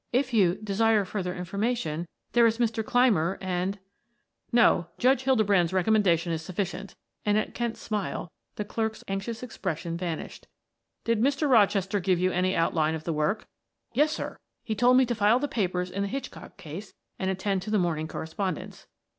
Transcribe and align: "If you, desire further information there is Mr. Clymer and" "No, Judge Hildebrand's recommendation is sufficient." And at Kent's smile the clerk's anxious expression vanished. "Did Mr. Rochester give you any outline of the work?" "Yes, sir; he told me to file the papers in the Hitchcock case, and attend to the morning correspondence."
"If 0.11 0.33
you, 0.33 0.55
desire 0.55 1.05
further 1.05 1.35
information 1.35 2.07
there 2.31 2.47
is 2.47 2.57
Mr. 2.57 2.83
Clymer 2.83 3.37
and" 3.39 3.77
"No, 4.51 4.87
Judge 4.97 5.25
Hildebrand's 5.25 5.73
recommendation 5.73 6.31
is 6.33 6.41
sufficient." 6.41 6.95
And 7.23 7.37
at 7.37 7.53
Kent's 7.53 7.81
smile 7.81 8.31
the 8.55 8.65
clerk's 8.65 9.03
anxious 9.07 9.43
expression 9.43 9.97
vanished. 9.97 10.47
"Did 11.03 11.21
Mr. 11.21 11.47
Rochester 11.47 11.99
give 11.99 12.17
you 12.17 12.31
any 12.31 12.55
outline 12.55 12.95
of 12.95 13.03
the 13.03 13.13
work?" 13.13 13.45
"Yes, 13.93 14.11
sir; 14.11 14.39
he 14.63 14.73
told 14.73 14.97
me 14.97 15.05
to 15.05 15.13
file 15.13 15.37
the 15.37 15.47
papers 15.47 15.91
in 15.91 16.01
the 16.01 16.07
Hitchcock 16.09 16.57
case, 16.57 16.95
and 17.19 17.29
attend 17.29 17.61
to 17.61 17.69
the 17.69 17.77
morning 17.77 18.07
correspondence." 18.07 18.87